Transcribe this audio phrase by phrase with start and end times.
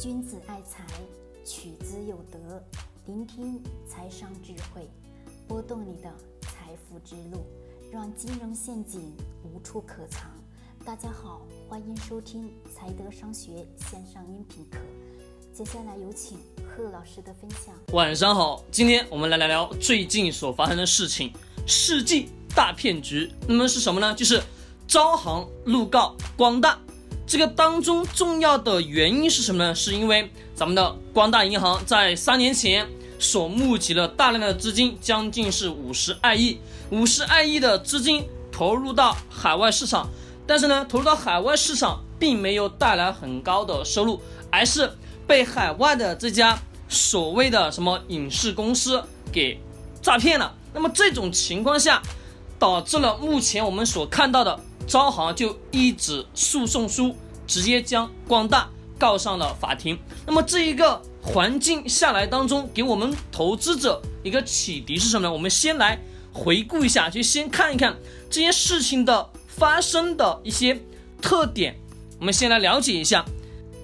[0.00, 0.84] 君子爱财，
[1.44, 2.60] 取之有德。
[3.06, 4.90] 聆听财商智慧，
[5.46, 7.46] 拨动你的财富之路，
[7.92, 10.28] 让金融陷阱无处可藏。
[10.84, 14.78] 大家好，欢迎收听财德商学线上音频课。
[15.52, 17.72] 接下来有请贺老师的分享。
[17.92, 21.32] 晚上好，今天我们来聊聊最近所发生的事情——
[21.68, 23.32] 世纪大骗局。
[23.46, 24.12] 那么是什么呢？
[24.12, 24.42] 就是
[24.88, 26.80] 招行怒告光大。
[27.34, 29.74] 这个当中重要的原因是什么呢？
[29.74, 32.86] 是因为咱们的光大银行在三年前
[33.18, 40.08] 所募集了大量的资金，将近是五十二亿，五十二亿的资金投入到海外市场，
[40.46, 44.92] 但是呢，投入到海外市场并没有带来很高的收入，而是
[45.26, 46.56] 被海外的这家
[46.88, 49.60] 所谓的什么影视公司给
[50.00, 50.54] 诈骗了。
[50.72, 52.00] 那么这种情况下，
[52.60, 54.60] 导致了目前我们所看到的。
[54.86, 57.16] 招行就一纸诉讼书，
[57.46, 59.98] 直接将光大告上了法庭。
[60.26, 65.32] 那么这一个环境下来当中，给我们投资者一个启迪是什么呢？
[65.32, 65.98] 我们先来
[66.32, 67.96] 回顾一下，就先看一看
[68.30, 70.80] 这件事情的发生的一些
[71.20, 71.76] 特点。
[72.18, 73.24] 我们先来了解一下，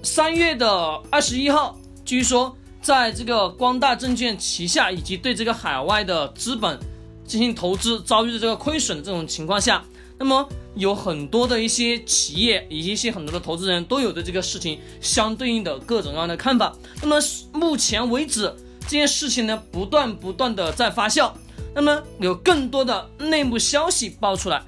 [0.03, 0.69] 三月的
[1.11, 6.79] 二十一号，据说在这个光大证券旗下以及对这个海外的资本
[7.27, 9.85] 进行投资遭遇的这个亏损的这种情况下，
[10.21, 10.49] 那么。
[10.77, 16.73] 有很多的一些企业以及一些很多的投资人都有对这个事情相对应的各种各样的看法。
[17.03, 17.19] 那么
[17.53, 21.33] 目前为止，这件事情呢不断不断的在发酵。
[21.75, 24.63] 那么有更多的内幕消息爆出来，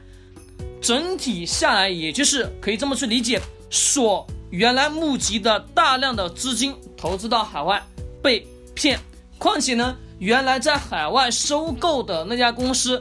[0.81, 7.81] 整体下来也就是可以这么去理解：所原来募集的大量的资金投资到海外
[8.21, 8.99] 被骗，
[9.39, 13.01] 况且呢，原来在海外收购的那家公司。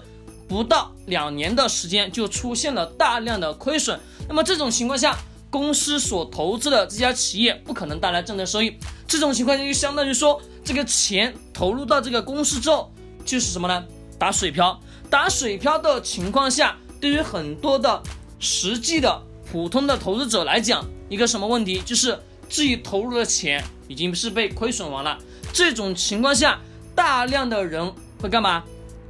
[0.51, 5.17] 不到两年的时间就出现了大量的亏损，那么这种情况下，
[5.49, 8.75] 公司所投资的这家企业不可能带来正的收益。
[9.07, 12.91] 这种情况下就相当于说，这个钱投入到这个公司之后，
[13.23, 13.81] 就是什么呢？
[14.19, 14.77] 打水漂。
[15.09, 18.03] 打水漂的情况下，对于很多的
[18.37, 21.81] 实际的普通的投资者来讲，一个什么问题？
[21.85, 22.19] 就是
[22.49, 25.17] 自己投入的钱已经是被亏损完了。
[25.53, 26.59] 这种情况下，
[26.93, 28.61] 大量的人会干嘛？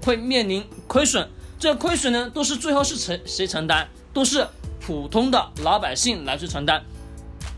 [0.03, 1.25] 会面临亏损，
[1.57, 3.87] 这亏损呢，都是最后是承谁承担？
[4.11, 4.45] 都是
[4.81, 6.83] 普通的老百姓来去承担。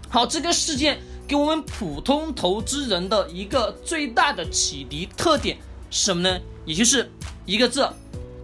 [0.07, 5.57] 好，这个事件给我们普通投资人的一个最大的启迪特点
[5.89, 6.39] 是什么呢？
[6.63, 7.11] 也就是
[7.47, 7.89] 一个字，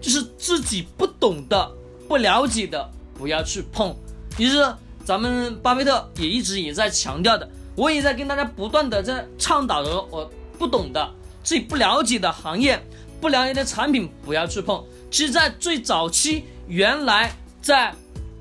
[0.01, 1.71] 就是自己不懂的、
[2.07, 3.95] 不了解的不要去碰。
[4.39, 11.07] 也就是咱们巴菲特也一直也在强调的，我也在跟大家不断的在倡导的，我不懂的、
[11.43, 12.83] 自己不了解的行业。
[13.19, 14.83] 不了解的产品不要去碰。
[15.11, 17.31] 其实，在最早期，原来
[17.61, 17.93] 在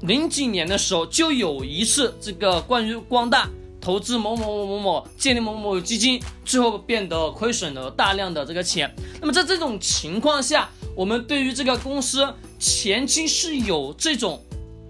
[0.03, 3.49] 零几年的时候，就有一次这个关于光大
[3.81, 8.95] 投资某某某某某建立某某基金，最后变得亏损了大量的这个钱。
[9.21, 12.27] 那么在这种情况下，我们对于这个公司
[12.59, 14.43] 前期是有这种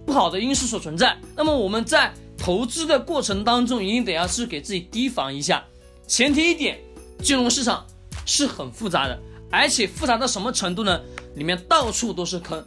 [0.05, 1.17] 不好的因素所存在。
[1.37, 5.65] 那么我们在投资的过程当中，一定得要去给自己提防一下。
[6.07, 6.79] 前提一点，
[7.23, 7.87] 金融市场
[8.27, 9.19] 是很复杂的。
[9.51, 11.01] 而且复杂到什么程度呢？
[11.35, 12.65] 里面到处都是坑，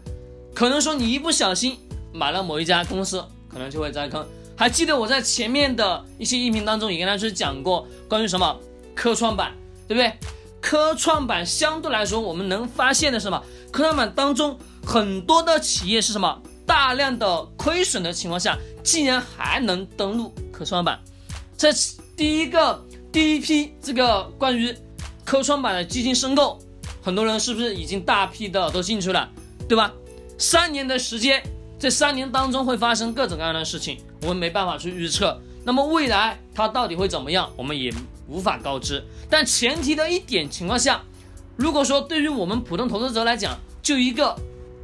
[0.54, 1.78] 可能说你一不小心
[2.14, 4.26] 买了某一家公司，可能就会栽坑。
[4.56, 8.58] 还记得我在前面的一些音频当中也跟大家讲过关于什么
[8.96, 9.52] 科创板，
[9.88, 10.14] 对不对？
[10.62, 13.44] 科创板相对来说，我们能发现的是什么？
[13.72, 16.42] 科创板当中很多的企业是什么？
[16.66, 21.00] 大量的亏损的情况下，竟然还能登陆科创板。
[21.58, 21.74] 这
[22.16, 22.82] 第一个
[23.12, 24.74] 第一批这个关于
[25.26, 26.58] 科创板的基金申购。
[27.02, 29.30] 很多人是不是已经大批的都进去了，
[29.68, 29.92] 对吧？
[30.38, 31.42] 三年的时间，
[31.80, 35.40] 这三年当中会发生各种各样的事情，我们没办法去预测。
[35.64, 37.94] 那么未来它到底会怎么样，我们也
[38.28, 39.04] 无法告知。
[39.30, 41.04] 但前提的一点情况下，
[41.56, 44.36] 如果说对于我们普通投资者来讲，就一个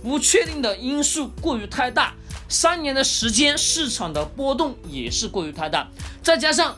[0.03, 2.13] 不确定的因素过于太大，
[2.47, 5.87] 三年的时间市场的波动也是过于太大，
[6.21, 6.75] 再加上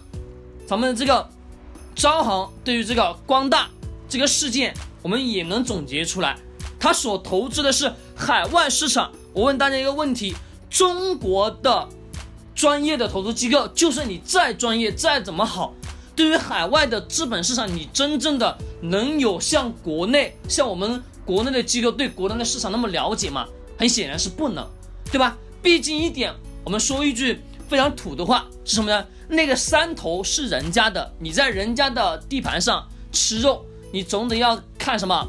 [0.65, 1.29] 咱们这个
[1.95, 3.69] 招行对于这个光大
[4.07, 4.73] 这个事件。
[5.01, 6.37] 我们也能总结出来，
[6.79, 9.11] 他所投资的是海外市场。
[9.33, 10.35] 我问大家一个问题：
[10.69, 11.87] 中国的
[12.53, 15.73] 专业的投资机构，就算你再专业、再怎么好，
[16.15, 23.47] 对于海外的资本市场，你真正的能有像国内、像我们国内的机构对国内的市场那么了解吗？
[23.77, 24.67] 很显然是不能，
[25.11, 25.37] 对吧？
[25.61, 26.33] 毕竟一点，
[26.65, 29.05] 我们说一句非常土的话是什么呢？
[29.29, 33.65] 那个山头是人家的，你在人家的地盘上吃肉。
[33.91, 34.55] 你总得要
[34.89, 35.27] 看什么？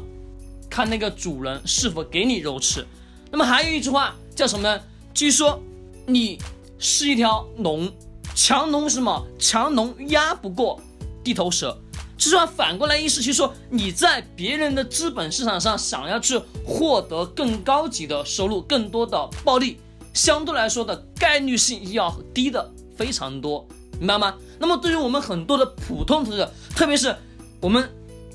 [0.71, 2.83] 看那个主人是否给你肉吃。
[3.29, 4.81] 那么还有一句话叫什么呢？
[5.13, 5.61] 据说
[6.07, 6.39] 你
[6.79, 7.87] 是一条龙，
[8.33, 9.23] 强龙什么？
[9.37, 10.81] 强龙压不过
[11.23, 11.77] 地头蛇。
[12.17, 19.77] 这句话反过来意思，就是说你在别人的资本市场上想要去获得更高级的收入、更多的暴利，
[20.11, 22.67] 相对来说的概率性要低的
[22.97, 23.67] 非常多，
[23.99, 24.33] 明白吗？
[24.57, 27.15] 那么对于我们很多的普通投资者，特别是
[27.59, 27.87] 我们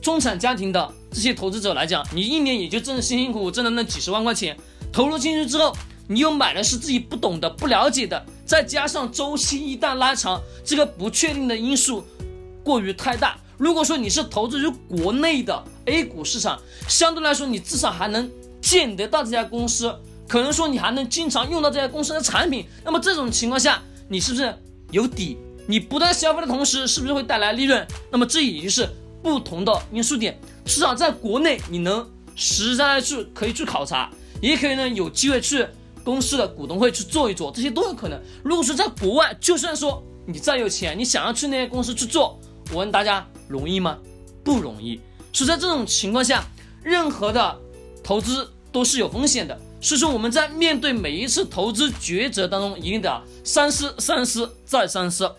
[0.07, 4.57] 中产家庭的这些投资者来讲，你一年也就挣辛辛苦苦挣的那几十万块钱，
[4.93, 5.77] 投入进去之后，
[6.07, 12.05] 你又买的是自己不懂的、不了解的，再加上周期一旦拉长，这个不确定的因素
[12.63, 13.37] 过于太大。
[13.59, 16.57] 如果说你是投资于国内的 A 股市场，
[16.87, 18.31] 相对来说你至少还能
[18.63, 19.93] 见得到这家公司，
[20.29, 22.65] 可能说你还能经常用到这家公司的产品。
[22.85, 24.57] 那么这种情况下，你是不是
[24.93, 25.37] 有底？
[25.67, 27.85] 你不断消费的同时，是不是会带来利润？
[28.13, 28.89] 那么这也就是
[29.27, 30.39] 不同的因素点。
[30.65, 34.09] 至少在国内，你能实实在在去可以去考察，
[34.41, 35.67] 也可以呢有机会去
[36.05, 38.21] 公司的股东会去做一做，这些都有可能。
[38.45, 42.39] 如果说在国外，就算说你再有钱，你想要去那些公司去做，
[42.71, 43.27] 我问大家。
[43.49, 43.99] 容易吗？
[44.43, 45.01] 不容易。
[45.33, 46.45] 所以在这种情况下，
[46.83, 47.57] 任何的
[48.03, 49.57] 投资都是有风险的。
[49.81, 55.31] 所以说我们在面对每一次投资抉择当中，一定得三思、三思再三思。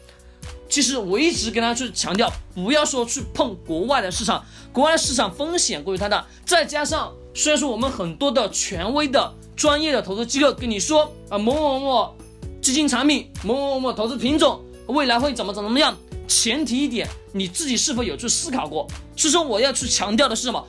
[0.69, 6.25] 其实我一直跟大家去强调，不要说去碰国外的市场，国外市场风险过于太大。
[6.45, 12.15] 再加上虽然说我们很多的权威的专业的投资机构跟你说啊某某某
[12.61, 15.95] 基金产品、某某某某投资品种未来会怎么怎么怎么样。
[16.27, 18.85] 前提一点，你自己是否有去思考过？
[19.15, 20.61] 所以说我要去强调的是什么？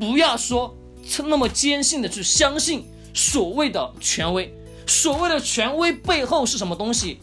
[0.00, 0.74] 不要说
[1.26, 4.50] 那么坚信的去相信所谓的权威，
[4.86, 7.20] 所谓的权威背后是什么东西？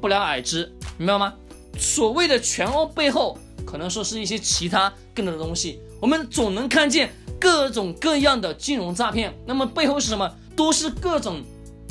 [0.00, 1.34] 不了了之，明白吗？
[1.78, 5.80] 所谓的全欧背后，可能说是一些其他更多的东西。
[6.00, 10.30] 我们总能看见各种各样的金融诈骗，那么背后是什么？
[10.54, 11.42] 都是各种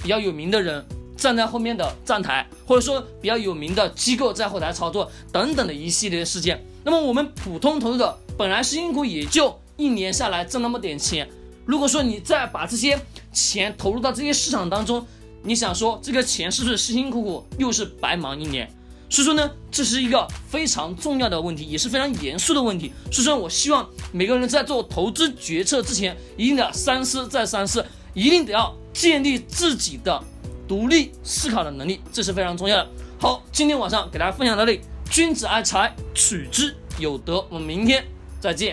[0.01, 0.85] 比较有名的人。
[1.17, 6.59] 站在后面的站台，或者说比较有名的机构在后台操作等等的一系列事件。
[6.83, 11.29] 那么我们普通投资者本来辛辛苦也就一年下来挣那么点钱，
[11.63, 12.99] 如果说你再把这些
[13.31, 15.05] 钱投入到这些市场当中，
[15.43, 18.67] 你想说这个钱是不是辛辛苦苦又是白忙一年？
[19.11, 22.93] 所以说呢，这是一个非常重要的问题，也是非常严肃的问题。
[23.11, 30.23] 所以说，我希望每个人在做投资决策之前，一定得三思再三思，一定得要建立自己的。
[30.67, 32.89] 独立思考的能力，这是非常重要的。
[33.19, 34.79] 好，今天晚上给大家分享到这里。
[35.09, 37.45] 君子爱财，取之有德。
[37.49, 38.05] 我们明天
[38.39, 38.69] 再见。